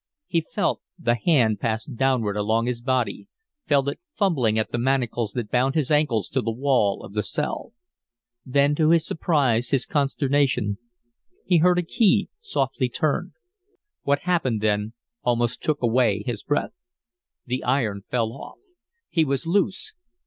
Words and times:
He 0.25 0.41
felt, 0.41 0.81
the 0.97 1.13
hand 1.13 1.59
pass 1.59 1.85
downward 1.85 2.35
along 2.35 2.65
his 2.65 2.81
body, 2.81 3.27
felt 3.67 3.87
it 3.87 3.99
fumbling 4.15 4.57
at 4.57 4.71
the 4.71 4.79
manacles 4.79 5.31
that 5.33 5.51
bound 5.51 5.75
his 5.75 5.91
ankles 5.91 6.27
to 6.29 6.41
the 6.41 6.49
wall 6.51 7.03
of 7.03 7.13
the 7.13 7.21
cell. 7.21 7.73
Then 8.43 8.73
to 8.73 8.89
his 8.89 9.05
surprise, 9.05 9.69
his 9.69 9.85
consternation, 9.85 10.79
he 11.45 11.57
heard 11.57 11.77
a 11.77 11.83
key 11.83 12.29
softly 12.39 12.89
turned. 12.89 13.33
What 14.01 14.21
happened 14.23 14.61
then 14.61 14.93
almost 15.21 15.61
took 15.61 15.83
away 15.83 16.23
his 16.25 16.41
breath. 16.41 16.73
The 17.45 17.63
iron 17.63 18.01
fell 18.09 18.31
off. 18.33 18.57
He 19.07 19.23
was 19.23 19.45
loose! 19.45 19.93